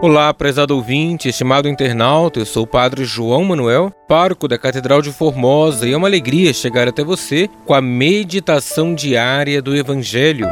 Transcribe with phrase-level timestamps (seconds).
[0.00, 5.10] Olá, prezado ouvinte, estimado internauta, eu sou o Padre João Manuel, pároco da Catedral de
[5.10, 10.46] Formosa, e é uma alegria chegar até você com a meditação diária do Evangelho.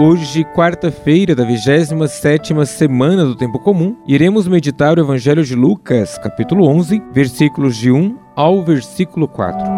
[0.00, 6.66] Hoje, quarta-feira da 27ª semana do Tempo Comum, iremos meditar o Evangelho de Lucas, capítulo
[6.66, 9.75] 11, versículos de 1 ao versículo 4.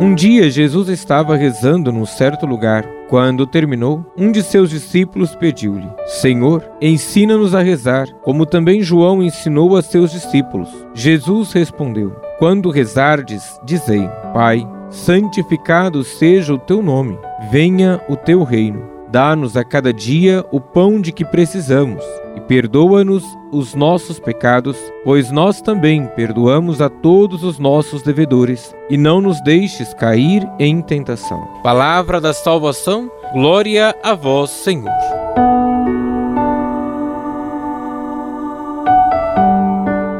[0.00, 2.86] Um dia Jesus estava rezando num certo lugar.
[3.06, 9.76] Quando terminou, um de seus discípulos pediu-lhe: Senhor, ensina-nos a rezar, como também João ensinou
[9.76, 10.70] a seus discípulos.
[10.94, 17.18] Jesus respondeu: Quando rezardes, dizei: Pai, santificado seja o teu nome,
[17.50, 18.88] venha o teu reino.
[19.10, 22.02] Dá-nos a cada dia o pão de que precisamos
[22.50, 23.22] perdoa-nos
[23.52, 29.40] os nossos pecados, pois nós também perdoamos a todos os nossos devedores, e não nos
[29.44, 31.40] deixes cair em tentação.
[31.62, 34.90] Palavra da salvação, glória a vós, Senhor.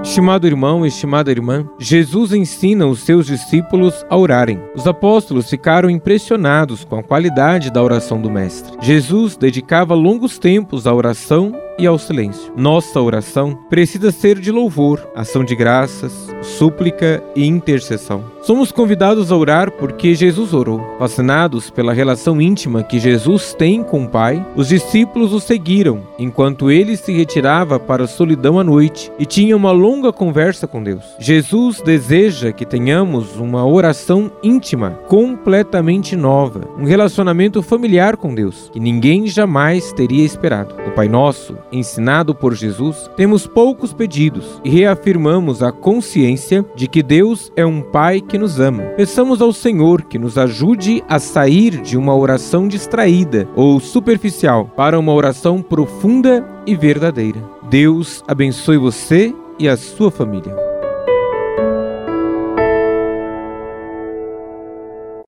[0.04, 4.60] Estimado irmão, estimada irmã, Jesus ensina os seus discípulos a orarem.
[4.76, 8.76] Os apóstolos ficaram impressionados com a qualidade da oração do Mestre.
[8.80, 12.52] Jesus dedicava longos tempos à oração e ao silêncio.
[12.56, 18.22] Nossa oração precisa ser de louvor, ação de graças, súplica e intercessão.
[18.42, 20.80] Somos convidados a orar porque Jesus orou.
[20.98, 26.70] Fascinados pela relação íntima que Jesus tem com o Pai, os discípulos o seguiram enquanto
[26.70, 31.04] ele se retirava para a solidão à noite e tinha uma longa conversa com Deus.
[31.18, 38.80] Jesus deseja que tenhamos uma oração íntima, completamente nova, um relacionamento familiar com Deus que
[38.80, 40.74] ninguém jamais teria esperado.
[40.86, 47.02] O Pai Nosso, ensinado por Jesus, temos poucos pedidos e reafirmamos a consciência de que
[47.02, 48.82] Deus é um Pai que nos ama.
[48.96, 54.98] Peçamos ao Senhor que nos ajude a sair de uma oração distraída ou superficial para
[54.98, 57.42] uma oração profunda e verdadeira.
[57.68, 60.69] Deus abençoe você e a sua família.